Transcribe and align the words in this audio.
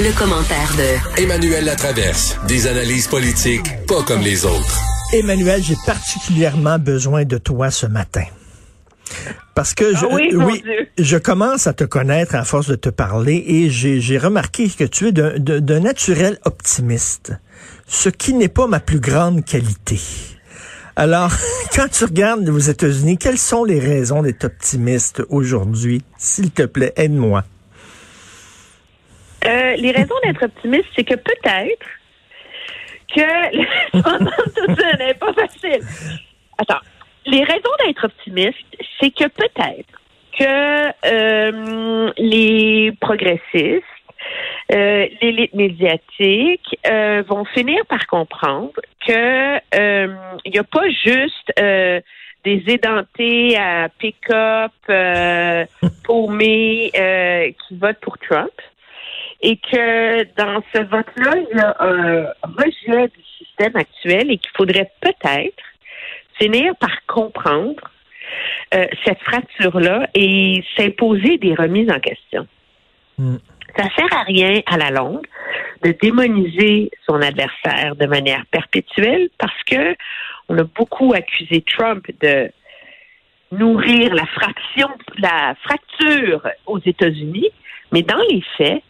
Le 0.00 0.16
commentaire 0.16 0.70
de 0.76 1.20
Emmanuel 1.20 1.64
Latraverse. 1.64 2.38
Des 2.46 2.68
analyses 2.68 3.08
politiques 3.08 3.66
pas 3.88 4.00
comme 4.04 4.20
les 4.20 4.44
autres. 4.44 4.80
Emmanuel, 5.12 5.60
j'ai 5.60 5.74
particulièrement 5.84 6.78
besoin 6.78 7.24
de 7.24 7.36
toi 7.36 7.72
ce 7.72 7.86
matin. 7.86 8.22
Parce 9.56 9.74
que 9.74 9.96
je, 9.96 10.06
Ah 10.08 10.14
oui, 10.14 10.62
je 10.98 11.16
commence 11.16 11.66
à 11.66 11.72
te 11.72 11.82
connaître 11.82 12.36
à 12.36 12.44
force 12.44 12.68
de 12.68 12.76
te 12.76 12.90
parler 12.90 13.42
et 13.44 13.70
j'ai 13.70 14.18
remarqué 14.18 14.68
que 14.68 14.84
tu 14.84 15.08
es 15.08 15.12
d'un 15.12 15.80
naturel 15.80 16.38
optimiste, 16.44 17.32
ce 17.88 18.08
qui 18.08 18.34
n'est 18.34 18.46
pas 18.46 18.68
ma 18.68 18.78
plus 18.78 19.00
grande 19.00 19.44
qualité. 19.44 19.98
Alors, 20.94 21.32
quand 21.74 21.88
tu 21.90 22.04
regardes 22.04 22.48
aux 22.48 22.58
États-Unis, 22.58 23.18
quelles 23.18 23.36
sont 23.36 23.64
les 23.64 23.80
raisons 23.80 24.22
d'être 24.22 24.44
optimiste 24.44 25.24
aujourd'hui? 25.28 26.04
S'il 26.18 26.52
te 26.52 26.62
plaît, 26.62 26.92
aide-moi. 26.94 27.42
Euh, 29.48 29.76
les 29.76 29.92
raisons 29.92 30.14
d'être 30.22 30.44
optimiste, 30.44 30.88
c'est 30.94 31.04
que 31.04 31.14
peut-être 31.14 31.86
que 33.14 33.20
ça 34.82 34.96
n'est 34.98 35.14
pas 35.14 35.32
facile. 35.32 35.80
Attends. 36.58 36.80
Les 37.26 37.44
raisons 37.44 37.70
d'être 37.84 38.04
optimiste, 38.04 38.76
c'est 39.00 39.10
que 39.10 39.28
peut-être 39.28 39.98
que 40.38 40.92
euh, 41.06 42.12
les 42.16 42.92
progressistes, 43.00 43.84
euh, 44.72 45.06
l'élite 45.20 45.54
médiatique 45.54 46.78
euh, 46.86 47.22
vont 47.26 47.44
finir 47.44 47.84
par 47.86 48.06
comprendre 48.06 48.72
que 49.06 49.58
il 50.44 50.52
n'y 50.52 50.58
a 50.58 50.64
pas 50.64 50.88
juste 50.90 51.52
des 52.44 52.62
édentés 52.66 53.56
à 53.56 53.88
pick-up, 53.98 54.72
paumés 56.04 56.90
qui 56.92 57.76
votent 57.76 58.00
pour 58.00 58.18
Trump 58.18 58.52
et 59.40 59.56
que 59.56 60.24
dans 60.36 60.62
ce 60.74 60.82
vote-là, 60.82 61.34
il 61.50 61.56
y 61.56 61.60
a 61.60 61.76
un 61.80 62.26
rejet 62.42 63.08
du 63.08 63.24
système 63.38 63.76
actuel 63.76 64.30
et 64.30 64.38
qu'il 64.38 64.50
faudrait 64.56 64.90
peut-être 65.00 65.62
finir 66.40 66.74
par 66.76 66.90
comprendre 67.06 67.80
euh, 68.74 68.86
cette 69.04 69.20
fracture-là 69.20 70.08
et 70.14 70.62
s'imposer 70.76 71.38
des 71.38 71.54
remises 71.54 71.90
en 71.90 72.00
question. 72.00 72.46
Mm. 73.18 73.36
Ça 73.76 73.84
sert 73.96 74.12
à 74.18 74.22
rien 74.22 74.60
à 74.66 74.76
la 74.76 74.90
longue 74.90 75.26
de 75.82 75.92
démoniser 76.02 76.90
son 77.06 77.20
adversaire 77.22 77.94
de 77.96 78.06
manière 78.06 78.44
perpétuelle 78.50 79.28
parce 79.38 79.62
que 79.64 79.94
on 80.48 80.58
a 80.58 80.64
beaucoup 80.64 81.12
accusé 81.14 81.62
Trump 81.62 82.04
de 82.20 82.50
nourrir 83.52 84.14
la 84.14 84.26
fraction, 84.26 84.88
la 85.18 85.54
fracture 85.62 86.46
aux 86.66 86.80
États-Unis, 86.80 87.50
mais 87.92 88.02
dans 88.02 88.20
les 88.30 88.42
faits, 88.56 88.82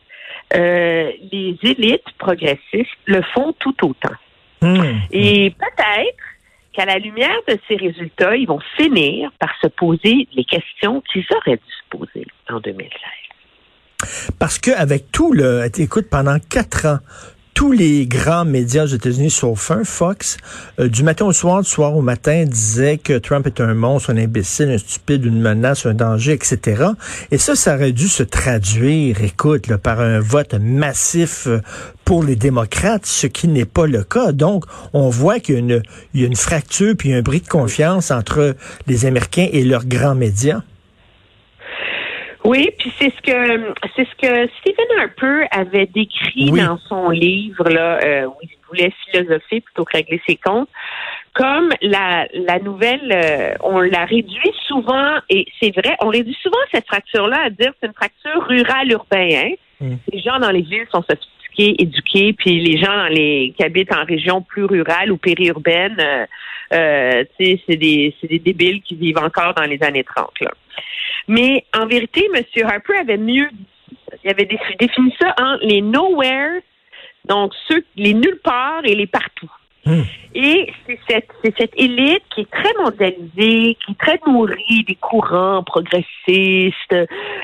euh, 0.55 1.13
les 1.33 1.59
élites 1.63 2.11
progressistes 2.19 2.89
le 3.07 3.23
font 3.35 3.55
tout 3.59 3.75
autant. 3.83 4.15
Hmm. 4.63 4.99
Et 5.11 5.51
peut-être 5.51 6.25
qu'à 6.73 6.85
la 6.85 6.99
lumière 6.99 7.39
de 7.47 7.59
ces 7.69 7.77
résultats, 7.77 8.37
ils 8.37 8.47
vont 8.47 8.61
finir 8.77 9.31
par 9.39 9.51
se 9.61 9.69
poser 9.69 10.29
les 10.35 10.45
questions 10.45 11.03
qu'ils 11.13 11.27
auraient 11.37 11.57
dû 11.57 11.73
se 11.73 11.97
poser 11.97 12.27
en 12.49 12.61
2016. 12.61 12.91
Parce 14.39 14.59
que 14.59 14.71
avec 14.71 15.11
tout 15.11 15.33
le, 15.33 15.69
écoute, 15.79 16.09
pendant 16.11 16.39
quatre 16.39 16.87
ans, 16.87 16.99
tous 17.59 17.73
les 17.73 18.07
grands 18.07 18.45
médias 18.45 18.85
aux 18.85 18.95
États-Unis, 18.95 19.33
sauf 19.33 19.73
un, 19.73 19.83
Fox, 19.83 20.37
euh, 20.79 20.87
du 20.89 21.03
matin 21.03 21.25
au 21.25 21.33
soir, 21.33 21.61
du 21.61 21.69
soir 21.69 21.97
au 21.97 22.03
matin, 22.03 22.45
disaient 22.45 22.99
que 22.99 23.19
Trump 23.19 23.49
est 23.49 23.61
un 23.61 23.75
monstre, 23.75 24.11
un 24.11 24.17
imbécile, 24.17 24.71
un 24.71 24.79
stupide, 24.79 25.25
une 25.25 25.41
menace, 25.41 25.85
un 25.85 25.95
danger, 25.95 26.35
etc. 26.35 26.85
Et 27.33 27.37
ça, 27.37 27.57
ça 27.57 27.75
aurait 27.75 27.91
dû 27.91 28.07
se 28.07 28.23
traduire, 28.23 29.25
écoute, 29.25 29.67
là, 29.67 29.77
par 29.77 29.99
un 29.99 30.21
vote 30.21 30.55
massif 30.55 31.49
euh, 31.49 31.61
pour 32.05 32.23
les 32.23 32.37
démocrates, 32.37 33.07
ce 33.07 33.27
qui 33.27 33.49
n'est 33.49 33.65
pas 33.65 33.89
le 33.89 34.05
cas. 34.05 34.31
Donc, 34.31 34.65
on 34.93 35.09
voit 35.09 35.41
qu'il 35.41 35.57
y 35.57 35.59
a 35.59 35.61
une, 35.61 35.83
y 36.15 36.23
a 36.23 36.27
une 36.29 36.37
fracture 36.37 36.95
puis 36.97 37.13
un 37.13 37.23
bris 37.23 37.41
de 37.41 37.49
confiance 37.49 38.13
entre 38.13 38.55
les 38.87 39.05
Américains 39.05 39.49
et 39.51 39.65
leurs 39.65 39.85
grands 39.85 40.15
médias. 40.15 40.63
Oui, 42.49 42.71
puis 42.79 42.91
c'est 42.99 43.13
ce 43.15 43.21
que 43.21 43.75
c'est 43.95 44.09
ce 44.09 44.15
que 44.17 44.51
Stephen 44.61 44.87
Harper 44.99 45.47
avait 45.51 45.85
décrit 45.85 46.49
Oui. 46.51 46.65
dans 46.65 46.79
son 46.79 47.11
livre 47.11 47.69
là, 47.69 47.99
euh, 48.03 48.27
où 48.27 48.35
il 48.43 48.49
voulait 48.69 48.91
philosopher 49.05 49.61
plutôt 49.61 49.85
que 49.85 49.99
régler 49.99 50.19
ses 50.27 50.37
comptes, 50.37 50.71
comme 51.35 51.69
la 51.83 52.27
la 52.33 52.59
nouvelle, 52.59 53.13
euh, 53.13 53.55
on 53.63 53.81
la 53.81 54.07
réduit 54.07 54.55
souvent 54.67 55.17
et 55.29 55.45
c'est 55.61 55.77
vrai, 55.77 55.95
on 56.01 56.09
réduit 56.09 56.37
souvent 56.43 56.57
cette 56.73 56.87
fracture-là 56.87 57.39
à 57.45 57.51
dire 57.51 57.73
c'est 57.81 57.89
une 57.89 57.93
fracture 57.93 58.43
rurale-urbain. 58.49 59.29
Hein? 59.35 59.51
Mm. 59.81 59.97
Les 60.11 60.21
gens 60.21 60.39
dans 60.39 60.51
les 60.51 60.63
villes 60.63 60.87
sont 60.91 61.03
sophistiqués, 61.03 61.38
éduqués, 61.79 62.33
puis 62.33 62.61
les 62.61 62.79
gens 62.79 62.95
dans 62.97 63.09
les 63.09 63.53
qui 63.57 63.63
habitent 63.65 63.93
en 63.93 64.05
région 64.05 64.43
plus 64.43 64.65
rurale 64.65 65.11
ou 65.13 65.17
périurbaine, 65.17 65.97
euh, 65.99 66.27
euh, 66.73 67.25
c'est 67.39 67.77
des 67.77 68.15
des 68.23 68.39
débiles 68.39 68.83
qui 68.83 68.95
vivent 68.97 69.19
encore 69.19 69.55
dans 69.55 69.65
les 69.65 69.83
années 69.83 70.05
30 70.05 70.31
là. 70.41 70.51
Mais 71.27 71.65
en 71.77 71.87
vérité, 71.87 72.29
M. 72.35 72.43
Harper 72.67 72.97
avait 73.01 73.17
mieux. 73.19 73.49
Il 74.25 74.31
avait 74.31 74.47
dé- 74.47 74.59
défini 74.79 75.15
ça 75.21 75.35
en 75.41 75.57
les 75.63 75.81
nowhere, 75.83 76.61
donc 77.27 77.53
ceux, 77.69 77.85
les 77.97 78.15
nulle 78.15 78.41
part 78.43 78.81
et 78.85 78.95
les 78.95 79.07
partout. 79.07 79.51
Hmm. 79.89 80.03
Et 80.35 80.71
c'est 80.87 80.99
cette, 81.09 81.29
c'est 81.43 81.55
cette 81.57 81.73
élite 81.75 82.23
qui 82.35 82.43
est 82.43 82.51
très 82.51 82.75
mondialisée, 82.79 83.77
qui 83.85 83.93
est 83.93 83.99
très 83.99 84.21
nourrie 84.27 84.85
des 84.87 84.95
courants 84.97 85.63
progressistes, 85.65 86.95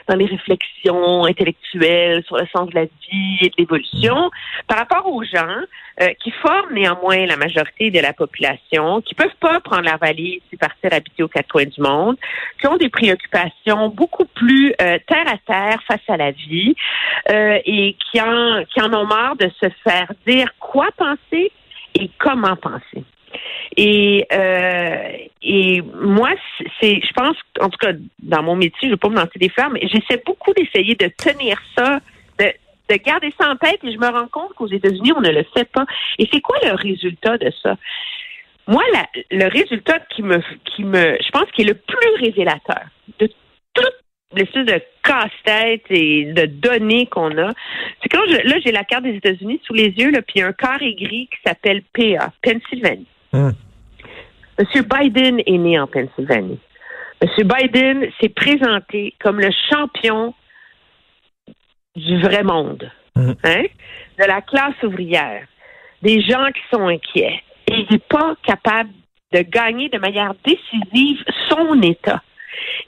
dans 0.06 0.14
les 0.14 0.26
réflexions 0.26 1.24
intellectuelles 1.24 2.22
sur 2.26 2.36
le 2.36 2.46
sens 2.54 2.68
de 2.68 2.74
la 2.74 2.84
vie 2.84 3.38
et 3.40 3.48
de 3.48 3.54
l'évolution, 3.56 4.30
par 4.68 4.76
rapport 4.76 5.10
aux 5.10 5.24
gens 5.24 5.56
euh, 6.02 6.08
qui 6.22 6.30
forment 6.42 6.74
néanmoins 6.74 7.24
la 7.24 7.36
majorité 7.36 7.90
de 7.90 8.00
la 8.00 8.12
population, 8.12 9.00
qui 9.00 9.14
peuvent 9.14 9.28
pas 9.40 9.60
prendre 9.60 9.84
leur 9.84 9.98
valise 9.98 10.42
et 10.52 10.56
partir 10.58 10.92
habiter 10.92 11.22
aux 11.22 11.28
quatre 11.28 11.48
coins 11.48 11.64
du 11.64 11.80
monde, 11.80 12.16
qui 12.60 12.66
ont 12.66 12.76
des 12.76 12.90
préoccupations 12.90 13.88
beaucoup 13.88 14.26
plus 14.26 14.74
euh, 14.82 14.98
terre 15.08 15.26
à 15.26 15.38
terre 15.46 15.82
face 15.88 16.04
à 16.08 16.18
la 16.18 16.32
vie 16.32 16.74
euh, 17.30 17.58
et 17.64 17.96
qui 18.10 18.20
en, 18.20 18.62
qui 18.64 18.82
en 18.82 18.92
ont 18.92 19.06
marre 19.06 19.36
de 19.36 19.50
se 19.58 19.70
faire 19.82 20.12
dire 20.26 20.52
quoi 20.60 20.88
penser 20.98 21.50
et 21.94 22.10
comment 22.18 22.56
penser? 22.56 23.04
Et, 23.76 24.26
euh, 24.32 25.08
et 25.42 25.82
moi, 25.82 26.30
c'est, 26.80 27.00
je 27.00 27.12
pense, 27.12 27.36
en 27.60 27.68
tout 27.68 27.78
cas, 27.78 27.92
dans 28.20 28.42
mon 28.42 28.54
métier, 28.54 28.78
je 28.82 28.86
ne 28.86 28.92
vais 28.92 28.96
pas 28.96 29.08
me 29.08 29.16
lancer 29.16 29.38
des 29.38 29.48
fleurs, 29.48 29.70
mais 29.70 29.80
j'essaie 29.82 30.22
beaucoup 30.24 30.52
d'essayer 30.54 30.94
de 30.94 31.08
tenir 31.08 31.60
ça, 31.76 31.98
de, 32.38 32.52
de 32.90 32.96
garder 32.96 33.32
ça 33.38 33.50
en 33.50 33.56
tête, 33.56 33.82
et 33.82 33.92
je 33.92 33.98
me 33.98 34.08
rends 34.08 34.28
compte 34.28 34.54
qu'aux 34.54 34.68
États-Unis, 34.68 35.12
on 35.16 35.20
ne 35.20 35.30
le 35.30 35.44
fait 35.54 35.68
pas. 35.70 35.86
Et 36.18 36.28
c'est 36.32 36.40
quoi 36.40 36.56
le 36.62 36.74
résultat 36.74 37.38
de 37.38 37.50
ça? 37.62 37.76
Moi, 38.66 38.82
le 39.30 39.48
résultat 39.48 39.98
qui 40.10 40.22
me, 40.22 40.40
qui 40.64 40.84
me, 40.84 41.18
je 41.20 41.30
pense, 41.30 41.50
qui 41.52 41.62
est 41.62 41.66
le 41.66 41.74
plus 41.74 42.08
révélateur 42.20 42.84
de 43.18 43.28
l'espèce 44.36 44.66
de 44.66 44.80
casse-tête 45.02 45.84
et 45.90 46.32
de 46.32 46.46
données 46.46 47.06
qu'on 47.06 47.36
a, 47.38 47.50
c'est 48.02 48.08
quand 48.08 48.22
je, 48.28 48.48
là, 48.48 48.56
j'ai 48.64 48.72
la 48.72 48.84
carte 48.84 49.04
des 49.04 49.16
États-Unis 49.16 49.60
sous 49.64 49.74
les 49.74 49.88
yeux, 49.88 50.10
là, 50.10 50.22
puis 50.22 50.34
il 50.36 50.38
y 50.40 50.42
a 50.42 50.48
un 50.48 50.52
carré 50.52 50.94
gris 50.94 51.28
qui 51.30 51.38
s'appelle 51.46 51.82
PA, 51.92 52.32
Pennsylvanie. 52.42 53.06
Hmm. 53.32 53.50
M. 54.58 54.66
Biden 54.82 55.40
est 55.44 55.58
né 55.58 55.78
en 55.78 55.86
Pennsylvanie. 55.86 56.58
M. 57.20 57.28
Biden 57.38 58.06
s'est 58.20 58.28
présenté 58.28 59.14
comme 59.20 59.40
le 59.40 59.50
champion 59.70 60.34
du 61.96 62.20
vrai 62.22 62.42
monde, 62.42 62.90
Mm. 63.16 63.32
hein, 63.44 63.62
de 64.18 64.24
la 64.24 64.40
classe 64.42 64.82
ouvrière, 64.82 65.46
des 66.02 66.20
gens 66.22 66.46
qui 66.52 66.62
sont 66.72 66.88
inquiets. 66.88 67.40
Et 67.70 67.74
il 67.74 67.86
n'est 67.90 67.98
pas 67.98 68.34
capable 68.42 68.90
de 69.32 69.40
gagner 69.40 69.88
de 69.88 69.98
manière 69.98 70.34
décisive 70.44 71.22
son 71.48 71.80
État. 71.82 72.22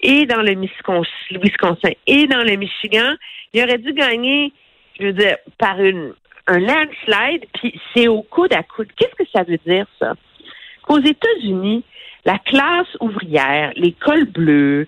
Et 0.02 0.26
dans 0.26 0.42
le 0.42 0.52
Wiscons- 0.52 1.04
Wisconsin 1.30 1.90
et 2.06 2.26
dans 2.26 2.42
le 2.42 2.56
Michigan, 2.56 3.14
il 3.52 3.62
aurait 3.62 3.78
dû 3.78 3.92
gagner, 3.92 4.52
je 4.98 5.06
veux 5.06 5.12
dire, 5.12 5.36
par 5.58 5.76
un 5.78 6.58
landslide, 6.58 7.44
puis 7.54 7.80
c'est 7.94 8.08
au 8.08 8.22
coude 8.22 8.52
à 8.52 8.62
coude. 8.62 8.88
Qu'est-ce 8.96 9.14
que 9.14 9.28
ça 9.32 9.42
veut 9.42 9.58
dire, 9.66 9.86
ça? 9.98 10.14
Qu'aux 10.82 11.00
États-Unis, 11.00 11.82
la 12.24 12.38
classe 12.38 12.88
ouvrière, 13.00 13.72
les 13.76 13.92
cols 13.92 14.26
bleus, 14.26 14.86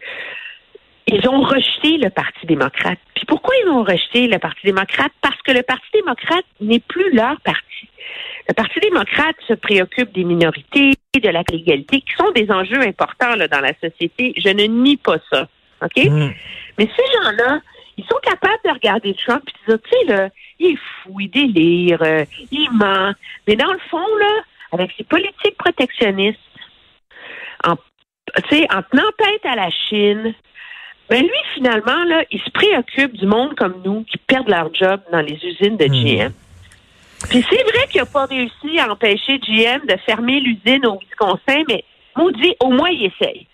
ils 1.09 1.29
ont 1.29 1.41
rejeté 1.41 1.97
le 1.97 2.11
Parti 2.11 2.47
démocrate. 2.47 2.99
Puis 3.15 3.25
pourquoi 3.27 3.55
ils 3.65 3.69
ont 3.71 3.83
rejeté 3.83 4.29
le 4.29 4.39
Parti 4.39 4.61
démocrate? 4.65 5.13
Parce 5.21 5.41
que 5.43 5.53
le 5.53 5.63
Parti 5.63 5.87
démocrate 5.93 6.45
n'est 6.61 6.81
plus 6.81 7.13
leur 7.13 7.41
parti. 7.41 7.89
Le 8.49 8.55
Parti 8.55 8.79
démocrate 8.81 9.37
se 9.47 9.55
préoccupe 9.55 10.13
des 10.13 10.25
minorités, 10.25 10.93
de 11.15 11.29
la 11.29 11.43
l'égalité, 11.51 12.01
qui 12.01 12.13
sont 12.17 12.31
des 12.33 12.51
enjeux 12.51 12.81
importants 12.81 13.35
là, 13.37 13.49
dans 13.49 13.61
la 13.61 13.73
société. 13.81 14.35
Je 14.37 14.49
ne 14.51 14.65
nie 14.65 14.97
pas 14.97 15.17
ça. 15.31 15.49
OK? 15.83 16.05
Hmm. 16.05 16.31
Mais 16.79 16.89
ces 16.97 17.13
gens-là, 17.19 17.61
ils 17.97 18.05
sont 18.05 18.19
capables 18.23 18.61
de 18.65 18.71
regarder 18.71 19.15
Trump 19.15 19.43
et 19.49 19.71
de 19.71 19.77
dire, 19.77 19.83
tu 19.83 19.99
sais, 19.99 20.15
là, 20.15 20.29
il 20.59 20.73
est 20.73 20.79
fou, 21.03 21.21
il 21.21 21.31
délire, 21.31 22.03
euh, 22.03 22.25
il 22.51 22.71
ment. 22.73 23.13
Mais 23.47 23.57
dans 23.57 23.73
le 23.73 23.81
fond, 23.91 24.17
là, 24.21 24.43
avec 24.73 24.93
ses 24.97 25.05
politiques 25.05 25.57
protectionnistes, 25.57 26.39
en, 27.65 27.73
en 27.73 28.83
tenant 28.83 29.11
tête 29.19 29.45
à 29.45 29.57
la 29.57 29.71
Chine, 29.71 30.35
Mais 31.11 31.21
lui, 31.21 31.31
finalement, 31.55 32.05
là, 32.05 32.25
il 32.31 32.41
se 32.41 32.51
préoccupe 32.51 33.17
du 33.17 33.27
monde 33.27 33.55
comme 33.55 33.81
nous 33.85 34.05
qui 34.05 34.19
perdent 34.19 34.49
leur 34.49 34.73
job 34.75 35.01
dans 35.11 35.21
les 35.21 35.39
usines 35.43 35.77
de 35.77 35.87
GM. 35.87 36.33
Puis 37.31 37.45
c'est 37.51 37.63
vrai 37.63 37.87
qu'il 37.91 38.01
n'a 38.01 38.07
pas 38.07 38.27
réussi 38.27 38.79
à 38.79 38.91
empêcher 38.93 39.39
GM 39.39 39.87
de 39.87 39.97
fermer 40.07 40.41
l'usine 40.41 40.87
au 40.87 40.99
Wisconsin, 40.99 41.63
mais 41.69 41.85
maudit, 42.17 42.55
au 42.61 42.71
moins 42.71 42.91
il 42.91 43.07
essaye. 43.07 43.47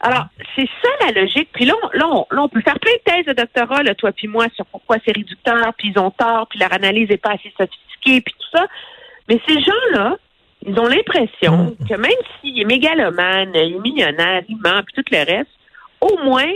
Alors, 0.00 0.26
c'est 0.54 0.68
ça 0.82 1.06
la 1.06 1.20
logique. 1.20 1.48
Puis 1.52 1.64
là, 1.64 1.74
on, 1.82 2.26
là, 2.30 2.42
on, 2.42 2.48
peut 2.48 2.60
faire 2.60 2.78
plein 2.78 2.92
de 2.92 3.12
thèses 3.12 3.26
de 3.26 3.32
doctorat, 3.32 3.82
là, 3.82 3.94
toi 3.94 4.12
puis 4.12 4.28
moi, 4.28 4.46
sur 4.54 4.66
pourquoi 4.66 4.96
c'est 5.04 5.16
réducteur, 5.16 5.72
puis 5.76 5.92
ils 5.94 5.98
ont 5.98 6.10
tort, 6.10 6.46
puis 6.48 6.58
leur 6.58 6.72
analyse 6.72 7.08
n'est 7.08 7.16
pas 7.16 7.30
assez 7.30 7.52
sophistiquée, 7.56 8.20
puis 8.20 8.34
tout 8.38 8.58
ça. 8.58 8.66
Mais 9.28 9.40
ces 9.48 9.60
gens-là, 9.60 10.16
ils 10.66 10.78
ont 10.78 10.86
l'impression 10.86 11.76
mm. 11.80 11.88
que 11.88 11.94
même 11.94 12.12
s'il 12.40 12.60
est 12.60 12.64
mégalomane, 12.64 13.52
il 13.54 13.76
est 13.76 13.80
millionnaire, 13.80 14.42
il 14.48 14.56
ment, 14.56 14.82
puis 14.84 15.02
tout 15.02 15.04
le 15.10 15.18
reste, 15.18 15.50
au 16.00 16.18
moins, 16.24 16.52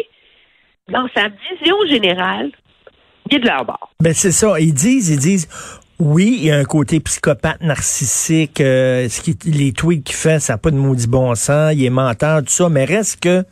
dans 0.89 1.09
sa 1.15 1.29
vision 1.29 1.77
générale, 1.89 2.51
il 3.31 3.37
est 3.37 3.41
de 3.41 3.47
leur 3.47 3.65
bord. 3.65 3.91
Ben 4.01 4.13
c'est 4.13 4.33
ça. 4.33 4.59
Ils 4.59 4.75
disent, 4.75 5.11
ils 5.11 5.19
disent, 5.19 5.49
oui, 6.01 6.37
il 6.39 6.47
y 6.47 6.51
a 6.51 6.57
un 6.57 6.65
côté 6.65 6.99
psychopathe, 7.01 7.61
narcissique, 7.61 8.61
euh, 8.61 9.09
ce 9.09 9.21
qui, 9.21 9.37
les 9.51 9.73
tweets 9.73 10.03
qu'il 10.03 10.17
fait, 10.17 10.41
ça 10.41 10.55
n'a 10.55 10.59
pas 10.59 10.71
de 10.71 10.77
maudit 10.77 11.07
bon 11.07 11.35
sens, 11.35 11.75
il 11.75 11.85
est 11.85 11.91
menteur, 11.91 12.41
tout 12.41 12.49
ça, 12.49 12.69
mais 12.71 12.87
reste 12.87 13.23
que 13.23 13.45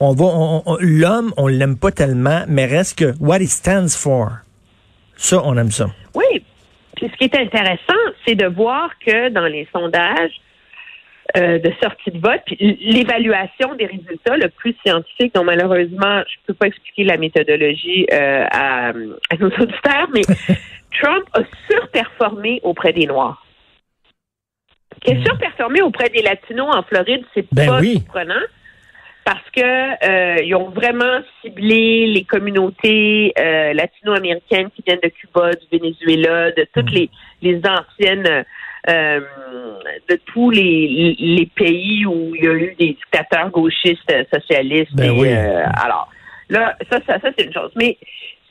on 0.00 0.14
va, 0.14 0.62
l'homme, 0.80 1.34
on 1.36 1.46
l'aime 1.46 1.76
pas 1.76 1.90
tellement, 1.90 2.44
mais 2.48 2.64
reste 2.64 2.98
que 2.98 3.12
what 3.20 3.40
he 3.40 3.46
stands 3.46 3.90
for, 3.90 4.30
ça, 5.16 5.42
on 5.44 5.58
aime 5.58 5.70
ça. 5.70 5.90
Oui, 6.14 6.42
puis 6.96 7.10
ce 7.12 7.16
qui 7.18 7.24
est 7.24 7.38
intéressant, 7.38 8.00
c'est 8.26 8.34
de 8.34 8.46
voir 8.46 8.90
que 9.04 9.28
dans 9.28 9.46
les 9.46 9.68
sondages, 9.70 10.40
euh, 11.36 11.58
de 11.58 11.72
sortie 11.82 12.10
de 12.10 12.18
vote, 12.18 12.40
puis 12.46 12.56
l'évaluation 12.80 13.74
des 13.76 13.86
résultats 13.86 14.36
le 14.36 14.48
plus 14.48 14.74
scientifique, 14.84 15.34
dont 15.34 15.44
malheureusement, 15.44 16.22
je 16.26 16.36
ne 16.38 16.46
peux 16.46 16.54
pas 16.54 16.66
expliquer 16.66 17.04
la 17.04 17.16
méthodologie 17.16 18.06
euh, 18.12 18.46
à, 18.50 18.88
à, 18.88 19.36
nos 19.38 19.48
auditeurs, 19.48 20.08
mais 20.12 20.22
Trump 21.00 21.24
a 21.34 21.40
surperformé 21.70 22.60
auprès 22.62 22.92
des 22.92 23.06
Noirs. 23.06 23.44
Qui 25.02 25.12
a 25.12 25.14
hmm. 25.14 25.24
surperformé 25.24 25.82
auprès 25.82 26.08
des 26.08 26.22
Latinos 26.22 26.74
en 26.74 26.82
Floride, 26.82 27.24
c'est 27.34 27.46
ben 27.52 27.66
pas 27.66 27.82
surprenant 27.82 28.46
parce 29.24 29.50
que 29.54 29.60
euh, 29.60 30.42
ils 30.42 30.54
ont 30.54 30.70
vraiment 30.70 31.20
ciblé 31.42 32.06
les 32.06 32.24
communautés 32.24 33.32
latino-américaines 33.36 34.70
qui 34.74 34.82
viennent 34.84 35.00
de 35.02 35.10
Cuba, 35.10 35.50
du 35.52 35.78
Venezuela, 35.78 36.50
de 36.52 36.66
toutes 36.74 36.90
hmm. 36.90 36.94
les, 36.94 37.10
les 37.42 37.60
anciennes 37.64 38.44
euh, 38.88 39.20
de 40.08 40.18
tous 40.32 40.50
les, 40.50 41.14
les, 41.18 41.46
pays 41.46 42.06
où 42.06 42.34
il 42.34 42.44
y 42.44 42.48
a 42.48 42.52
eu 42.52 42.74
des 42.78 42.92
dictateurs 42.94 43.50
gauchistes 43.50 44.10
socialistes. 44.32 44.94
Ben 44.94 45.10
euh, 45.10 45.64
alors, 45.84 46.08
là, 46.48 46.74
ça, 46.90 46.98
ça, 47.06 47.20
ça 47.20 47.28
c'est 47.36 47.44
une 47.44 47.52
chose. 47.52 47.70
Mais 47.76 47.98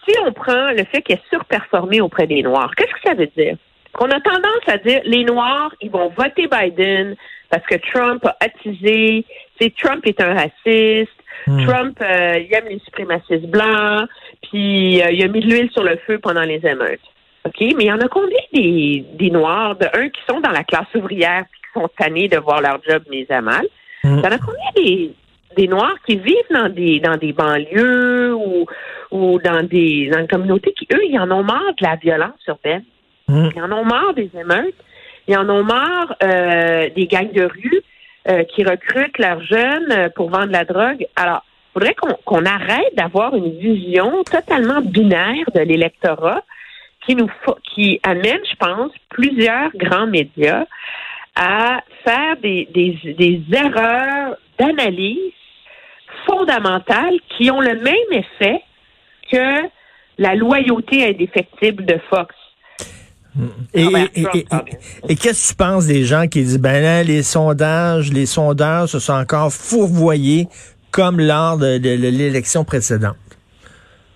si 0.07 0.15
on 0.23 0.31
prend 0.31 0.69
le 0.69 0.83
fait 0.83 1.01
qu'il 1.01 1.15
est 1.15 1.29
surperformé 1.29 1.99
auprès 1.99 2.27
des 2.27 2.43
Noirs, 2.43 2.71
qu'est-ce 2.75 2.91
que 2.91 3.09
ça 3.09 3.15
veut 3.15 3.29
dire? 3.35 3.57
Qu'on 3.93 4.05
a 4.11 4.21
tendance 4.21 4.67
à 4.67 4.77
dire 4.77 5.01
les 5.03 5.23
Noirs, 5.23 5.73
ils 5.81 5.89
vont 5.89 6.09
voter 6.15 6.47
Biden 6.47 7.15
parce 7.49 7.65
que 7.65 7.75
Trump 7.91 8.23
a 8.23 8.37
attisé, 8.39 9.25
c'est 9.59 9.75
Trump 9.75 10.05
est 10.05 10.21
un 10.21 10.35
raciste, 10.35 11.09
hmm. 11.47 11.65
Trump 11.65 11.97
euh, 12.01 12.37
il 12.37 12.53
aime 12.53 12.67
les 12.69 12.79
suprémacistes 12.85 13.47
blancs, 13.47 14.07
puis 14.43 14.97
il 14.97 15.23
a 15.23 15.27
mis 15.27 15.39
de 15.39 15.47
l'huile 15.47 15.71
sur 15.71 15.83
le 15.83 15.97
feu 16.05 16.19
pendant 16.19 16.43
les 16.43 16.63
émeutes. 16.63 17.01
OK, 17.49 17.61
mais 17.75 17.85
il 17.85 17.87
y 17.87 17.91
en 17.91 17.99
a 17.99 18.07
combien 18.07 18.37
des, 18.53 19.05
des 19.13 19.31
Noirs, 19.31 19.75
de 19.75 19.87
un, 19.93 20.09
qui 20.09 20.21
sont 20.29 20.39
dans 20.39 20.51
la 20.51 20.63
classe 20.63 20.93
ouvrière 20.95 21.43
qui 21.43 21.79
sont 21.79 21.89
tannés 21.97 22.27
de 22.27 22.37
voir 22.37 22.61
leur 22.61 22.79
job 22.87 23.03
mis 23.09 23.25
à 23.29 23.41
mal? 23.41 23.65
Mm. 24.03 24.17
Il 24.17 24.23
y 24.23 24.27
en 24.27 24.31
a 24.31 24.37
combien 24.37 24.71
des, 24.75 25.11
des 25.57 25.67
Noirs 25.67 25.95
qui 26.05 26.15
vivent 26.17 26.35
dans 26.51 26.69
des 26.69 26.99
dans 26.99 27.17
des 27.17 27.33
banlieues 27.33 28.33
ou, 28.35 28.65
ou 29.11 29.39
dans 29.39 29.63
des 29.67 30.09
dans 30.11 30.21
des 30.21 30.27
communautés 30.27 30.73
qui, 30.73 30.87
eux, 30.93 31.03
ils 31.03 31.19
en 31.19 31.29
ont 31.31 31.43
marre 31.43 31.73
de 31.79 31.85
la 31.85 31.95
violence 31.95 32.39
urbaine. 32.47 32.83
Mm. 33.27 33.49
Ils 33.55 33.61
en 33.63 33.71
ont 33.71 33.85
marre 33.85 34.13
des 34.13 34.29
émeutes. 34.39 34.75
Ils 35.27 35.37
en 35.37 35.49
ont 35.49 35.63
marre 35.63 36.15
euh, 36.23 36.89
des 36.95 37.07
gangs 37.07 37.31
de 37.31 37.43
rue 37.43 37.81
euh, 38.27 38.43
qui 38.43 38.63
recrutent 38.63 39.17
leurs 39.17 39.43
jeunes 39.43 39.91
euh, 39.91 40.09
pour 40.09 40.29
vendre 40.29 40.51
la 40.51 40.65
drogue. 40.65 41.05
Alors, 41.15 41.43
il 41.69 41.73
faudrait 41.73 41.95
qu'on 42.25 42.45
arrête 42.45 42.95
d'avoir 42.95 43.35
une 43.35 43.51
vision 43.51 44.23
totalement 44.23 44.81
binaire 44.81 45.45
de 45.53 45.61
l'électorat 45.61 46.41
qui 47.09 47.15
nous 47.15 47.29
qui 47.73 47.99
amène, 48.03 48.39
je 48.49 48.55
pense, 48.59 48.91
plusieurs 49.09 49.71
grands 49.75 50.05
médias 50.05 50.65
à 51.35 51.81
faire 52.03 52.37
des, 52.41 52.67
des, 52.73 53.41
erreurs 53.51 54.35
d'analyse 54.59 55.33
fondamentales 56.27 57.15
qui 57.29 57.49
ont 57.49 57.61
le 57.61 57.75
même 57.75 57.95
effet 58.11 58.61
que 59.31 59.67
la 60.17 60.35
loyauté 60.35 61.07
indéfectible 61.07 61.85
de 61.85 61.99
Fox. 62.09 62.35
Et, 63.73 63.85
et, 65.07 65.15
qu'est-ce 65.15 65.47
que 65.47 65.53
tu 65.53 65.55
penses 65.55 65.85
des 65.85 66.03
gens 66.03 66.27
qui 66.27 66.41
disent 66.41 66.59
ben 66.59 66.81
là, 66.81 67.03
les 67.03 67.23
sondages, 67.23 68.11
les 68.11 68.25
sondeurs 68.25 68.89
se 68.89 68.99
sont 68.99 69.13
encore 69.13 69.53
fourvoyés 69.53 70.47
comme 70.91 71.19
lors 71.19 71.57
de 71.57 71.77
l'élection 71.77 72.65
précédente? 72.65 73.15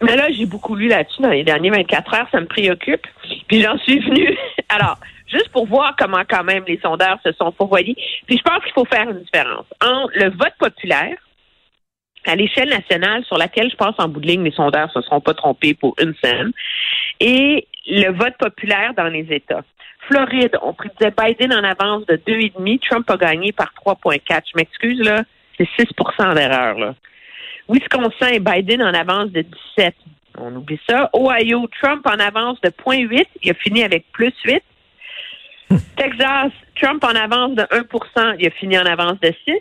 Mais 0.04 0.16
là, 0.16 0.28
j'ai 0.32 0.46
beaucoup 0.46 0.76
lu 0.76 0.88
là-dessus 0.88 1.22
dans 1.22 1.30
les 1.30 1.44
derniers 1.44 1.70
24 1.70 2.14
heures, 2.14 2.28
ça 2.32 2.40
me 2.40 2.46
préoccupe. 2.46 3.06
Puis 3.48 3.62
j'en 3.62 3.78
suis 3.80 4.00
venue. 4.00 4.38
Alors, 4.70 4.98
juste 5.28 5.50
pour 5.50 5.66
voir 5.66 5.96
comment 5.98 6.24
quand 6.28 6.44
même 6.44 6.64
les 6.68 6.80
sondeurs 6.82 7.20
se 7.24 7.32
sont 7.34 7.52
pourvoyés. 7.52 7.96
Puis 8.28 8.38
je 8.38 8.44
pense 8.44 8.64
qu'il 8.64 8.74
faut 8.74 8.86
faire 8.86 9.10
une 9.10 9.22
différence 9.22 9.66
entre 9.82 10.12
le 10.16 10.30
vote 10.32 10.54
populaire 10.60 11.18
à 12.26 12.36
l'échelle 12.36 12.70
nationale, 12.70 13.24
sur 13.26 13.38
laquelle 13.38 13.70
je 13.70 13.76
pense 13.76 13.96
en 13.98 14.08
bout 14.08 14.22
de 14.22 14.28
ligne, 14.28 14.44
les 14.44 14.52
sondeurs 14.52 14.88
ne 14.88 15.02
se 15.02 15.02
seront 15.02 15.20
pas 15.20 15.34
trompés 15.34 15.74
pour 15.74 15.94
une 16.02 16.14
scène, 16.24 16.52
et 17.20 17.68
le 17.86 18.12
vote 18.14 18.38
populaire 18.40 18.94
dans 18.96 19.10
les 19.10 19.28
États. 19.30 19.64
Floride, 20.08 20.58
on 20.62 20.74
prédisait 20.74 21.12
Biden 21.12 21.54
en 21.54 21.64
avance 21.64 22.06
de 22.06 22.16
2,5. 22.16 22.80
Trump 22.90 23.10
a 23.10 23.18
gagné 23.18 23.52
par 23.52 23.74
3,4. 23.86 24.42
Je 24.52 24.58
m'excuse, 24.58 25.00
là, 25.00 25.24
c'est 25.58 25.68
6% 25.78 26.36
d'erreur, 26.36 26.78
là. 26.78 26.96
Wisconsin 27.70 28.28
et 28.28 28.40
Biden 28.40 28.82
en 28.82 28.94
avance 28.94 29.32
de 29.32 29.42
17. 29.78 29.96
On 30.38 30.56
oublie 30.56 30.80
ça. 30.90 31.10
Ohio, 31.14 31.68
Trump 31.82 32.06
en 32.06 32.20
avance 32.20 32.60
de 32.62 32.70
0,8. 32.70 33.26
Il 33.44 33.52
a 33.52 33.54
fini 33.54 33.84
avec 33.84 34.06
plus 34.12 34.34
8. 34.46 34.64
Texas, 35.96 36.52
Trump 36.82 37.04
en 37.04 37.16
avance 37.16 37.56
de 37.56 37.64
1% 37.64 38.36
Il 38.40 38.48
a 38.48 38.52
fini 38.52 38.78
en 38.78 38.86
avance 38.86 39.20
de 39.22 39.34
6. 39.46 39.56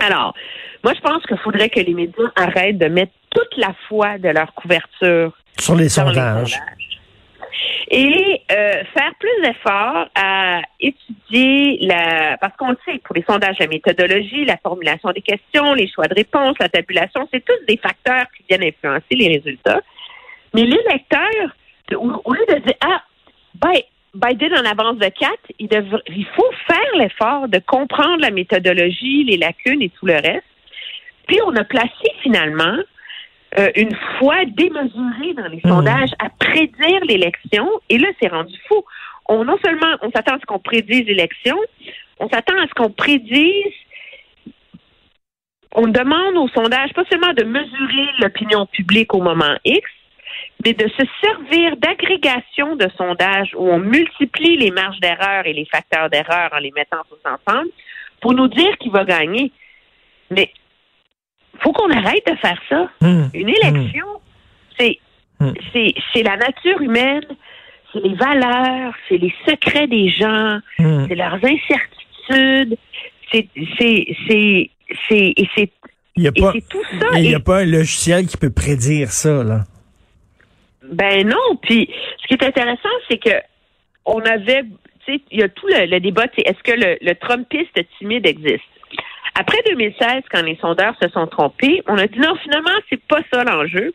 Alors, 0.00 0.34
moi, 0.82 0.94
je 0.94 1.00
pense 1.00 1.24
qu'il 1.26 1.36
faudrait 1.38 1.68
que 1.68 1.80
les 1.80 1.94
médias 1.94 2.30
arrêtent 2.36 2.78
de 2.78 2.86
mettre 2.86 3.12
toute 3.30 3.56
la 3.56 3.74
foi 3.88 4.18
de 4.18 4.28
leur 4.28 4.54
couverture 4.54 5.36
sur 5.58 5.74
les 5.74 5.88
sondages 5.88 6.58
et 7.90 8.42
euh, 8.52 8.84
faire 8.96 9.12
plus 9.18 9.42
d'efforts 9.42 10.08
à 10.14 10.62
étudier 10.78 11.78
la 11.82 12.36
parce 12.38 12.56
qu'on 12.56 12.70
le 12.70 12.78
sait 12.84 13.00
pour 13.04 13.14
les 13.16 13.24
sondages 13.28 13.58
la 13.58 13.66
méthodologie, 13.66 14.44
la 14.44 14.56
formulation 14.58 15.10
des 15.10 15.22
questions, 15.22 15.74
les 15.74 15.88
choix 15.88 16.06
de 16.06 16.14
réponse, 16.14 16.56
la 16.60 16.68
tabulation, 16.68 17.28
c'est 17.32 17.44
tous 17.44 17.66
des 17.66 17.76
facteurs 17.76 18.26
qui 18.36 18.44
viennent 18.48 18.64
influencer 18.64 19.14
les 19.14 19.28
résultats. 19.28 19.80
Mais 20.54 20.62
les 20.62 20.80
lecteurs, 20.88 21.54
au, 21.96 22.32
lieu 22.32 22.44
de 22.48 22.58
dire 22.60 22.76
ah 22.80 23.02
ben 23.54 23.80
Biden 24.14 24.52
en 24.54 24.64
avance 24.64 24.98
de 24.98 25.08
4, 25.08 25.32
il, 25.58 25.68
il 26.08 26.26
faut 26.34 26.50
faire 26.66 26.96
l'effort 26.96 27.48
de 27.48 27.58
comprendre 27.58 28.20
la 28.20 28.30
méthodologie, 28.30 29.24
les 29.24 29.36
lacunes 29.36 29.82
et 29.82 29.90
tout 29.90 30.06
le 30.06 30.14
reste. 30.14 30.44
Puis 31.26 31.38
on 31.46 31.54
a 31.54 31.64
placé 31.64 32.12
finalement 32.22 32.76
euh, 33.58 33.68
une 33.74 33.94
foi 34.18 34.44
démesurée 34.46 35.34
dans 35.36 35.48
les 35.48 35.60
hmm. 35.64 35.68
sondages 35.68 36.10
à 36.18 36.28
prédire 36.30 37.04
l'élection. 37.04 37.68
Et 37.88 37.98
là, 37.98 38.08
c'est 38.20 38.28
rendu 38.28 38.54
fou. 38.68 38.84
On 39.28 39.44
non 39.44 39.58
seulement 39.64 39.96
on 40.02 40.10
s'attend 40.10 40.36
à 40.36 40.40
ce 40.40 40.46
qu'on 40.46 40.58
prédise 40.58 41.06
l'élection, 41.06 41.56
on 42.18 42.28
s'attend 42.28 42.58
à 42.58 42.66
ce 42.66 42.74
qu'on 42.74 42.90
prédise. 42.90 43.74
On 45.72 45.86
demande 45.86 46.36
aux 46.36 46.48
sondages 46.48 46.92
pas 46.94 47.04
seulement 47.08 47.32
de 47.32 47.44
mesurer 47.44 48.08
l'opinion 48.18 48.66
publique 48.66 49.14
au 49.14 49.20
moment 49.20 49.54
X, 49.64 49.88
mais 50.64 50.72
de 50.72 50.88
se 50.88 51.04
servir 51.22 51.76
d'agrégation 51.76 52.74
de 52.74 52.88
sondages 52.96 53.54
où 53.56 53.68
on 53.68 53.78
multiplie 53.78 54.56
les 54.56 54.72
marges 54.72 54.98
d'erreur 54.98 55.46
et 55.46 55.52
les 55.52 55.64
facteurs 55.66 56.10
d'erreur 56.10 56.50
en 56.52 56.58
les 56.58 56.72
mettant 56.72 57.02
tous 57.08 57.20
ensemble 57.24 57.70
pour 58.20 58.34
nous 58.34 58.48
dire 58.48 58.76
qui 58.78 58.88
va 58.88 59.04
gagner. 59.04 59.52
Mais 60.30 60.50
faut 61.60 61.72
qu'on 61.72 61.90
arrête 61.90 62.26
de 62.26 62.36
faire 62.36 62.60
ça. 62.68 62.90
Hmm. 63.00 63.28
Une 63.34 63.48
élection, 63.48 64.06
c'est 64.78 64.98
hmm. 65.40 65.52
c'est 65.72 65.94
c'est 66.12 66.22
la 66.22 66.36
nature 66.36 66.80
humaine, 66.80 67.24
c'est 67.92 68.00
les 68.00 68.14
valeurs, 68.14 68.94
c'est 69.08 69.18
les 69.18 69.34
secrets 69.46 69.86
des 69.86 70.10
gens, 70.10 70.58
hmm. 70.78 71.06
c'est 71.08 71.14
leurs 71.14 71.34
incertitudes, 71.34 72.78
c'est 73.32 73.48
c'est 73.78 74.06
c'est 74.28 74.70
c'est 75.08 75.32
et 75.36 75.48
c'est 75.54 75.70
il 76.16 76.22
n'y 76.22 76.28
a, 76.28 76.32
pas, 76.32 76.52
tout 76.68 76.82
ça. 77.00 77.18
Il 77.18 77.22
n'y 77.22 77.34
a 77.34 77.40
pas 77.40 77.60
un 77.60 77.64
logiciel 77.64 78.26
qui 78.26 78.36
peut 78.36 78.50
prédire 78.50 79.10
ça, 79.10 79.42
là. 79.42 79.64
Ben 80.92 81.26
non. 81.26 81.56
Puis, 81.62 81.88
ce 82.20 82.26
qui 82.26 82.34
est 82.34 82.44
intéressant, 82.44 82.88
c'est 83.08 83.16
que 83.16 83.30
on 84.04 84.20
avait, 84.20 84.64
tu 85.06 85.14
sais, 85.14 85.20
il 85.30 85.40
y 85.40 85.42
a 85.42 85.48
tout 85.48 85.66
le, 85.68 85.98
débat, 85.98 86.24
est-ce 86.36 86.62
que 86.62 86.72
le, 86.72 86.98
le 87.00 87.14
Trumpiste 87.14 87.78
timide 87.98 88.26
existe? 88.26 88.64
Après 89.34 89.58
2016, 89.66 90.24
quand 90.30 90.42
les 90.42 90.56
sondeurs 90.56 90.94
se 91.02 91.08
sont 91.10 91.26
trompés, 91.26 91.82
on 91.86 91.96
a 91.96 92.06
dit 92.06 92.18
non, 92.18 92.34
finalement, 92.36 92.70
c'est 92.88 93.02
pas 93.02 93.20
ça 93.32 93.44
l'enjeu. 93.44 93.92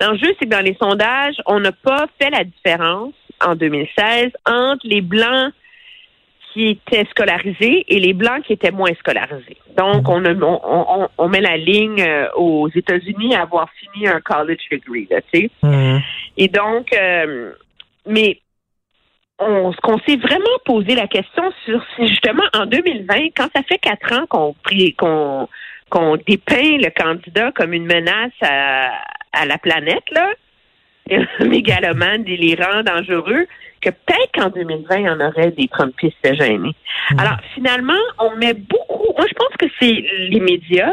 L'enjeu, 0.00 0.28
c'est 0.38 0.46
que 0.46 0.50
dans 0.50 0.64
les 0.64 0.76
sondages, 0.80 1.36
on 1.46 1.60
n'a 1.60 1.72
pas 1.72 2.06
fait 2.20 2.30
la 2.30 2.44
différence 2.44 3.14
en 3.44 3.54
2016 3.54 4.30
entre 4.46 4.86
les 4.86 5.00
blancs 5.00 5.52
qui 6.52 6.68
étaient 6.68 7.04
scolarisés 7.10 7.84
et 7.88 7.98
les 7.98 8.12
blancs 8.12 8.42
qui 8.44 8.52
étaient 8.52 8.70
moins 8.70 8.94
scolarisés. 8.98 9.58
Donc, 9.76 10.08
on, 10.08 10.24
on, 10.24 11.08
on, 11.16 11.28
met 11.28 11.40
la 11.40 11.56
ligne 11.56 12.00
euh, 12.00 12.28
aux 12.36 12.68
États-Unis 12.68 13.34
à 13.34 13.42
avoir 13.42 13.68
fini 13.72 14.08
un 14.08 14.20
college 14.20 14.60
degree, 14.70 15.06
tu 15.06 15.16
sais. 15.32 15.50
Mhm. 15.62 16.00
Et 16.36 16.48
donc, 16.48 16.92
euh, 16.92 17.52
mais 18.06 18.40
on, 19.38 19.72
ce 19.72 19.76
qu'on 19.78 19.98
s'est 20.00 20.16
vraiment 20.16 20.58
posé 20.64 20.94
la 20.94 21.06
question 21.06 21.44
sur 21.64 21.82
si 21.94 22.08
justement 22.08 22.44
en 22.54 22.66
2020, 22.66 23.14
quand 23.36 23.48
ça 23.54 23.62
fait 23.62 23.78
quatre 23.78 24.12
ans 24.12 24.26
qu'on 24.26 24.54
qu'on 24.96 25.48
qu'on 25.90 26.16
dépeint 26.16 26.76
le 26.78 26.90
candidat 26.90 27.50
comme 27.52 27.72
une 27.72 27.86
menace 27.86 28.32
à, 28.42 28.90
à 29.32 29.46
la 29.46 29.56
planète, 29.56 30.04
là, 30.10 30.28
mégalomane, 31.40 32.24
délirant, 32.24 32.82
dangereux, 32.82 33.46
que 33.80 33.90
peut-être 33.90 34.32
qu'en 34.34 34.50
2020, 34.50 34.96
il 34.96 35.04
y 35.04 35.08
en 35.08 35.20
aurait 35.20 35.50
des 35.52 35.68
Trumpistes 35.68 36.34
gênés. 36.34 36.74
Hmm. 37.10 37.20
Alors, 37.20 37.38
finalement, 37.54 38.00
on 38.18 38.36
met 38.36 38.54
beaucoup, 38.54 39.12
moi 39.16 39.26
je 39.28 39.34
pense 39.34 39.56
que 39.58 39.66
c'est 39.80 40.04
les 40.28 40.40
médias 40.40 40.92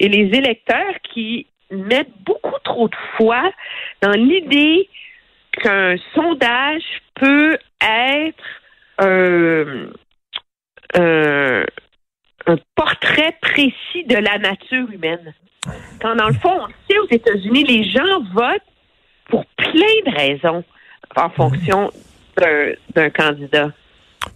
et 0.00 0.08
les 0.08 0.36
électeurs 0.36 0.94
qui 1.14 1.46
mettent 1.70 2.12
beaucoup 2.24 2.58
trop 2.64 2.88
de 2.88 2.96
foi 3.16 3.42
dans 4.02 4.12
l'idée 4.12 4.88
qu'un 5.62 5.96
sondage 6.14 6.82
peut 7.14 7.56
être 7.80 8.44
un, 8.98 9.88
un 12.46 12.56
portrait 12.74 13.36
précis 13.40 14.04
de 14.08 14.16
la 14.16 14.38
nature 14.38 14.90
humaine. 14.90 15.34
Quand 16.00 16.14
dans 16.14 16.28
le 16.28 16.34
fond, 16.34 16.52
on 16.60 16.68
sait 16.88 16.98
aux 16.98 17.08
États-Unis, 17.10 17.64
les 17.64 17.90
gens 17.90 18.22
votent 18.32 18.62
pour 19.28 19.44
plein 19.56 19.72
de 20.06 20.16
raisons 20.16 20.64
en 21.16 21.30
fonction 21.30 21.90
d'un 22.94 23.10
candidat. 23.10 23.70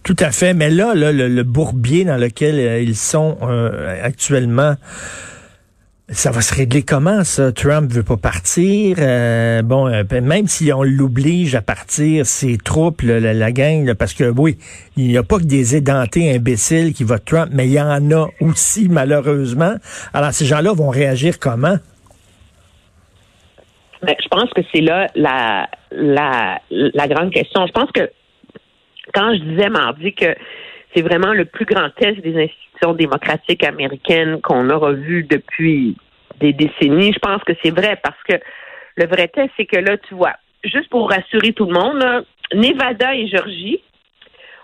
Tout 0.03 0.15
à 0.19 0.31
fait, 0.31 0.53
mais 0.53 0.69
là, 0.69 0.93
le, 0.95 1.43
bourbier 1.43 2.05
dans 2.05 2.17
lequel 2.17 2.55
euh, 2.59 2.81
ils 2.81 2.95
sont 2.95 3.37
euh, 3.43 4.03
actuellement, 4.03 4.75
ça 6.09 6.31
va 6.31 6.41
se 6.41 6.53
régler 6.53 6.83
comment, 6.83 7.23
ça? 7.23 7.51
Trump 7.51 7.91
veut 7.91 8.03
pas 8.03 8.17
partir. 8.17 8.97
Euh, 8.99 9.61
bon, 9.61 9.89
même 10.11 10.47
si 10.47 10.71
on 10.73 10.83
l'oblige 10.83 11.55
à 11.55 11.61
partir, 11.61 12.25
ses 12.25 12.57
troupes, 12.57 13.01
la, 13.01 13.51
gang, 13.51 13.93
parce 13.93 14.13
que 14.13 14.25
oui, 14.25 14.57
il 14.97 15.07
n'y 15.07 15.17
a 15.17 15.23
pas 15.23 15.37
que 15.37 15.45
des 15.45 15.75
édentés 15.75 16.35
imbéciles 16.35 16.93
qui 16.93 17.03
votent 17.03 17.25
Trump, 17.25 17.49
mais 17.53 17.67
il 17.67 17.73
y 17.73 17.81
en 17.81 18.11
a 18.11 18.27
aussi, 18.41 18.89
malheureusement. 18.89 19.75
Alors, 20.13 20.31
ces 20.31 20.45
gens-là 20.45 20.73
vont 20.73 20.89
réagir 20.89 21.39
comment? 21.39 21.77
Mais 24.03 24.17
je 24.21 24.27
pense 24.29 24.49
que 24.53 24.61
c'est 24.73 24.81
là 24.81 25.07
la, 25.15 25.69
la, 25.91 26.59
la 26.69 27.07
grande 27.07 27.31
question. 27.31 27.65
Je 27.67 27.71
pense 27.71 27.91
que 27.91 28.09
quand 29.13 29.33
je 29.35 29.43
disais 29.43 29.69
mardi 29.69 30.13
que 30.13 30.35
c'est 30.93 31.01
vraiment 31.01 31.33
le 31.33 31.45
plus 31.45 31.65
grand 31.65 31.89
test 31.97 32.19
des 32.21 32.35
institutions 32.35 32.70
démocratiques 32.95 33.63
américaines 33.63 34.41
qu'on 34.41 34.69
aura 34.69 34.93
vu 34.93 35.23
depuis 35.23 35.95
des 36.39 36.53
décennies, 36.53 37.13
je 37.13 37.19
pense 37.19 37.43
que 37.43 37.53
c'est 37.63 37.71
vrai 37.71 37.97
parce 38.03 38.21
que 38.27 38.35
le 38.95 39.05
vrai 39.05 39.27
test, 39.27 39.51
c'est 39.57 39.65
que 39.65 39.77
là, 39.77 39.97
tu 39.97 40.15
vois, 40.15 40.33
juste 40.63 40.89
pour 40.89 41.09
rassurer 41.09 41.53
tout 41.53 41.65
le 41.65 41.73
monde, 41.73 42.25
Nevada 42.53 43.15
et 43.15 43.27
Georgie, 43.27 43.81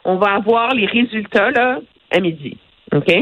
on 0.03 0.15
va 0.15 0.35
avoir 0.35 0.73
les 0.73 0.85
résultats 0.85 1.51
là, 1.51 1.79
à 2.11 2.19
midi. 2.19 2.57
OK? 2.93 3.13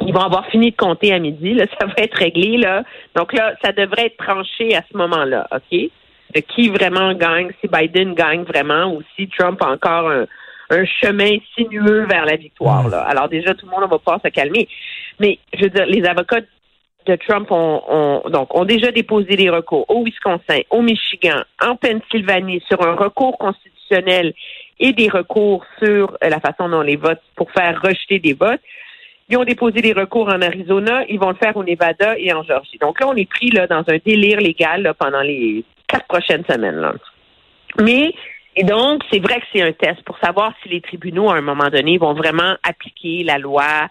Ils 0.00 0.12
vont 0.12 0.20
avoir 0.20 0.46
fini 0.48 0.70
de 0.70 0.76
compter 0.76 1.12
à 1.12 1.18
midi. 1.18 1.54
Là, 1.54 1.64
ça 1.80 1.86
va 1.86 1.94
être 1.98 2.16
réglé. 2.16 2.56
Là. 2.58 2.82
Donc 3.14 3.32
là, 3.32 3.54
ça 3.62 3.72
devrait 3.72 4.06
être 4.06 4.16
tranché 4.18 4.74
à 4.76 4.82
ce 4.90 4.96
moment-là. 4.96 5.48
OK? 5.52 5.90
De 6.34 6.40
qui 6.40 6.68
vraiment 6.68 7.14
gagne, 7.14 7.50
si 7.60 7.68
Biden 7.68 8.14
gagne 8.14 8.42
vraiment 8.42 8.92
ou 8.92 9.02
si 9.14 9.28
Trump 9.28 9.62
a 9.62 9.70
encore 9.70 10.10
un, 10.10 10.26
chemin 10.70 11.36
sinueux 11.54 12.06
vers 12.06 12.24
la 12.24 12.36
victoire. 12.36 12.88
Là. 12.88 13.02
Alors 13.02 13.28
déjà, 13.28 13.54
tout 13.54 13.66
le 13.66 13.72
monde 13.72 13.88
va 13.90 13.98
pas 13.98 14.20
se 14.24 14.28
calmer. 14.28 14.68
Mais 15.20 15.38
je 15.54 15.64
veux 15.64 15.70
dire, 15.70 15.86
les 15.86 16.04
avocats 16.04 16.40
de 17.06 17.16
Trump 17.16 17.48
ont, 17.50 18.22
donc 18.28 18.54
ont 18.54 18.64
déjà 18.64 18.90
déposé 18.90 19.36
des 19.36 19.48
recours 19.48 19.88
au 19.88 20.04
Wisconsin, 20.04 20.60
au 20.70 20.82
Michigan, 20.82 21.42
en 21.62 21.76
Pennsylvanie 21.76 22.62
sur 22.68 22.82
un 22.82 22.96
recours 22.96 23.38
constitutionnel 23.38 24.34
et 24.80 24.92
des 24.92 25.08
recours 25.08 25.64
sur 25.82 26.18
la 26.20 26.40
façon 26.40 26.68
dont 26.68 26.82
les 26.82 26.96
votes 26.96 27.22
pour 27.36 27.50
faire 27.52 27.80
rejeter 27.80 28.18
des 28.18 28.34
votes. 28.34 28.60
Ils 29.28 29.36
ont 29.36 29.44
déposé 29.44 29.80
des 29.80 29.92
recours 29.92 30.28
en 30.28 30.40
Arizona, 30.42 31.04
ils 31.08 31.18
vont 31.18 31.30
le 31.30 31.36
faire 31.36 31.56
au 31.56 31.64
Nevada 31.64 32.16
et 32.18 32.32
en 32.32 32.42
Georgie. 32.42 32.78
Donc 32.78 33.00
là, 33.00 33.08
on 33.08 33.16
est 33.16 33.28
pris 33.28 33.50
là, 33.50 33.66
dans 33.66 33.84
un 33.88 33.98
délire 34.04 34.40
légal 34.40 34.92
pendant 34.98 35.22
les 35.22 35.64
quatre 35.88 36.06
prochaines 36.06 36.44
semaines. 36.48 36.76
Là. 36.76 36.94
Mais 37.80 38.12
et 38.56 38.64
donc, 38.64 39.02
c'est 39.12 39.20
vrai 39.20 39.40
que 39.40 39.46
c'est 39.52 39.62
un 39.62 39.72
test 39.72 40.02
pour 40.02 40.18
savoir 40.18 40.52
si 40.62 40.68
les 40.68 40.80
tribunaux, 40.80 41.30
à 41.30 41.36
un 41.36 41.42
moment 41.42 41.68
donné, 41.68 41.98
vont 41.98 42.14
vraiment 42.14 42.56
appliquer 42.62 43.22
la 43.22 43.38
loi, 43.38 43.88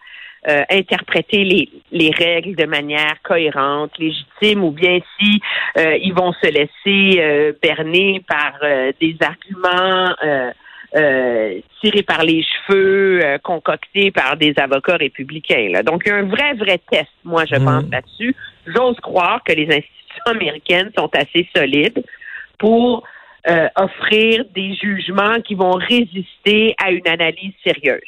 euh, 0.47 0.63
interpréter 0.69 1.43
les, 1.43 1.69
les 1.91 2.11
règles 2.11 2.55
de 2.55 2.65
manière 2.65 3.15
cohérente, 3.23 3.91
légitime, 3.97 4.63
ou 4.63 4.71
bien 4.71 4.99
si 5.19 5.41
euh, 5.77 5.97
ils 5.97 6.13
vont 6.13 6.33
se 6.33 6.47
laisser 6.47 7.21
euh, 7.21 7.53
berner 7.61 8.23
par 8.27 8.59
des 8.99 9.15
arguments 9.21 10.13
euh, 10.95 11.59
tiré 11.81 12.03
par 12.03 12.23
les 12.23 12.41
cheveux, 12.43 13.19
euh, 13.21 13.37
concocté 13.39 14.11
par 14.11 14.37
des 14.37 14.53
avocats 14.57 14.95
républicains. 14.95 15.67
Là. 15.69 15.83
Donc, 15.83 16.03
il 16.05 16.09
y 16.09 16.11
a 16.11 16.15
un 16.15 16.23
vrai, 16.23 16.53
vrai 16.53 16.79
test, 16.89 17.11
moi, 17.25 17.43
je 17.45 17.55
pense, 17.55 17.83
mm. 17.83 17.91
là-dessus. 17.91 18.35
J'ose 18.67 18.97
croire 19.01 19.43
que 19.43 19.51
les 19.51 19.65
institutions 19.65 20.25
américaines 20.25 20.91
sont 20.97 21.09
assez 21.13 21.49
solides 21.53 22.01
pour 22.59 23.03
euh, 23.47 23.67
offrir 23.75 24.45
des 24.53 24.75
jugements 24.75 25.39
qui 25.41 25.55
vont 25.55 25.73
résister 25.73 26.75
à 26.83 26.91
une 26.91 27.07
analyse 27.07 27.53
sérieuse. 27.63 28.01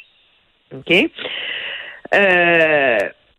OK? 0.74 1.10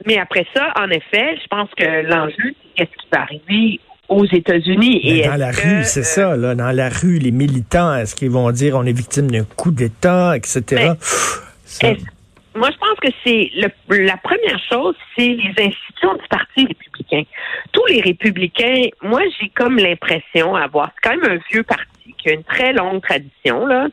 mais 0.06 0.18
après 0.18 0.46
ça, 0.56 0.72
en 0.80 0.90
effet, 0.90 1.38
je 1.42 1.48
pense 1.50 1.70
que 1.76 2.04
l'enjeu, 2.08 2.36
c'est 2.38 2.74
qu'est-ce 2.76 2.98
qui 2.98 3.08
va 3.12 3.22
arriver 3.22 3.80
aux 4.10 4.26
États-Unis. 4.26 5.02
Et 5.04 5.28
dans 5.28 5.36
la 5.36 5.52
rue, 5.52 5.84
c'est 5.84 6.04
ça, 6.04 6.36
là, 6.36 6.56
dans 6.56 6.72
la 6.72 6.90
rue, 6.90 7.20
les 7.20 7.32
militants, 7.32 7.96
est-ce 7.96 8.16
qu'ils 8.16 8.32
vont 8.32 8.52
dire 8.52 8.76
on 8.76 8.86
est 8.86 8.92
victime 8.94 9.30
d'un 9.30 9.44
coup 9.44 9.72
d'État, 9.72 10.36
etc. 10.36 10.94
moi, 12.56 12.70
je 12.72 12.78
pense 12.78 13.00
que 13.02 13.10
c'est 13.24 13.52
la 13.90 14.18
première 14.18 14.60
chose, 14.70 14.96
c'est 15.16 15.28
les 15.28 15.54
institutions 15.58 16.16
du 16.16 16.28
Parti 16.30 16.66
républicain. 16.66 17.24
Tous 17.72 17.86
les 17.88 18.02
républicains, 18.02 18.88
moi, 19.02 19.22
j'ai 19.40 19.50
comme 19.50 19.78
l'impression 19.78 20.56
avoir, 20.56 20.92
c'est 20.96 21.10
quand 21.10 21.18
même 21.18 21.38
un 21.38 21.42
vieux 21.52 21.64
parti 21.64 22.16
qui 22.18 22.30
a 22.30 22.34
une 22.34 22.44
très 22.44 22.74
longue 22.74 23.02
tradition, 23.02 23.66
là, 23.66 23.88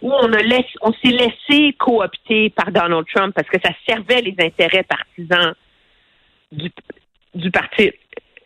où 0.00 0.12
on 0.12 0.32
a 0.32 0.42
laissé, 0.42 0.68
on 0.80 0.92
s'est 0.92 1.10
laissé 1.10 1.72
coopter 1.78 2.50
par 2.50 2.70
Donald 2.70 3.04
Trump 3.12 3.34
parce 3.34 3.48
que 3.48 3.58
ça 3.62 3.72
servait 3.86 4.22
les 4.22 4.36
intérêts 4.38 4.84
partisans 4.84 5.54
du, 6.52 6.70
du 7.34 7.50
Parti 7.50 7.92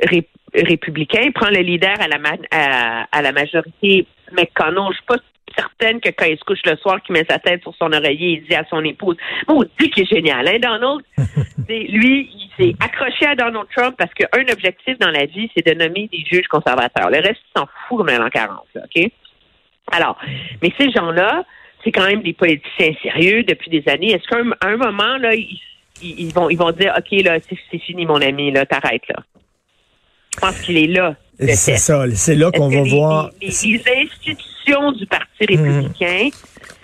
républicain 0.01 0.29
républicain 0.55 1.31
prend 1.35 1.49
le 1.49 1.61
leader 1.61 1.97
à 2.01 2.09
la, 2.09 3.07
à, 3.11 3.23
la 3.23 3.33
majorité 3.33 4.07
McConnell. 4.33 4.89
Je 4.91 4.97
suis 4.97 5.07
pas 5.07 5.17
certaine 5.57 6.01
que 6.01 6.11
quand 6.11 6.27
il 6.27 6.39
se 6.39 6.45
couche 6.45 6.63
le 6.65 6.77
soir, 6.77 7.03
qu'il 7.03 7.13
met 7.15 7.25
sa 7.29 7.39
tête 7.39 7.63
sur 7.63 7.75
son 7.77 7.93
oreiller 7.93 8.35
et 8.35 8.37
dit 8.49 8.55
à 8.55 8.65
son 8.69 8.85
épouse, 8.85 9.17
bon, 9.47 9.63
dit 9.79 9.91
qu'il 9.91 10.05
est 10.05 10.07
génial, 10.07 10.47
hein, 10.49 10.59
Donald? 10.61 11.03
lui, 11.69 12.31
il 12.35 12.51
s'est 12.57 12.75
accroché 12.81 13.27
à 13.27 13.35
Donald 13.35 13.67
Trump 13.75 13.95
parce 13.97 14.13
qu'un 14.15 14.53
objectif 14.53 14.99
dans 14.99 15.11
la 15.11 15.27
vie, 15.27 15.51
c'est 15.57 15.67
de 15.67 15.75
nommer 15.75 16.09
des 16.13 16.25
juges 16.31 16.49
conservateurs. 16.49 17.11
Le 17.11 17.19
reste, 17.19 17.41
il 17.55 17.61
s'en 17.61 17.69
fout 17.89 18.07
de 18.07 18.13
l'an 18.13 18.29
40, 18.29 18.59
OK? 18.77 19.11
Alors, 19.91 20.19
mais 20.63 20.73
ces 20.79 20.91
gens-là, 20.91 21.45
c'est 21.85 21.93
quand 21.93 22.07
même 22.07 22.23
des 22.23 22.33
politiciens 22.33 22.93
sérieux 23.03 23.43
depuis 23.45 23.71
des 23.71 23.91
années. 23.91 24.13
Est-ce 24.13 24.27
qu'à 24.29 24.39
un, 24.67 24.77
moment, 24.77 25.17
là, 25.19 25.35
ils, 25.35 26.33
vont, 26.33 26.49
ils 26.49 26.57
vont 26.57 26.71
dire, 26.71 26.95
OK, 26.97 27.21
là, 27.23 27.39
c'est 27.49 27.79
fini, 27.79 28.07
mon 28.07 28.21
ami, 28.21 28.53
là, 28.53 28.65
t'arrêtes, 28.67 29.09
là. 29.09 29.23
Je 30.35 30.41
pense 30.41 30.61
qu'il 30.63 30.79
est 30.79 30.87
là. 30.87 31.15
C'est 31.39 31.77
ça, 31.77 32.05
c'est 32.15 32.35
là 32.35 32.51
qu'on 32.51 32.69
va 32.69 32.83
voir. 32.83 33.31
Les, 33.41 33.49
institutions 33.49 34.37
du 34.93 35.07
Parti 35.07 35.47
républicain, 35.49 36.29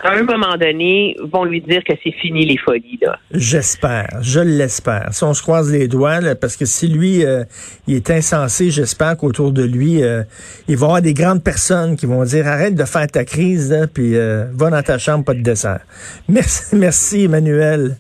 à 0.03 0.13
un 0.13 0.23
moment 0.23 0.57
donné, 0.57 1.17
vont 1.33 1.45
lui 1.45 1.61
dire 1.61 1.83
que 1.83 1.93
c'est 2.05 2.13
fini 2.13 2.45
les 2.47 2.57
folies. 2.57 2.99
là. 3.03 3.19
J'espère, 3.33 4.19
je 4.21 4.41
l'espère. 4.41 5.09
Si 5.13 5.25
on 5.25 5.35
se 5.35 5.43
croise 5.43 5.73
les 5.73 5.89
doigts, 5.89 6.21
parce 6.41 6.57
que 6.57 6.67
si 6.67 6.87
lui, 6.89 7.25
euh, 7.25 7.45
il 7.87 7.97
est 7.97 8.11
insensé, 8.11 8.71
j'espère 8.71 9.17
qu'autour 9.17 9.51
de 9.53 9.65
lui, 9.65 10.03
euh, 10.03 10.23
il 10.69 10.77
va 10.77 10.87
y 10.87 10.89
avoir 10.89 11.03
des 11.03 11.15
grandes 11.15 11.43
personnes 11.43 11.97
qui 11.97 12.07
vont 12.07 12.23
dire 12.25 12.47
arrête 12.47 12.75
de 12.75 12.85
faire 12.85 13.07
ta 13.09 13.25
crise, 13.25 13.71
là, 13.73 13.87
puis 13.87 14.17
euh, 14.17 14.45
va 14.53 14.71
dans 14.71 14.83
ta 14.83 14.99
chambre, 14.99 15.25
pas 15.25 15.35
de 15.35 15.43
dessert. 15.43 15.81
Merci, 16.29 16.77
merci 16.77 17.25
Emmanuel. 17.25 17.97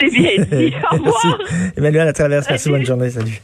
C'est 0.00 0.10
bien 0.10 0.44
dit. 0.50 0.74
Au 0.92 0.96
revoir. 0.98 1.38
Emmanuel 1.76 2.08
à 2.08 2.12
travers. 2.12 2.42
Merci, 2.48 2.68
bonne 2.68 2.84
journée. 2.84 3.10
Salut. 3.10 3.40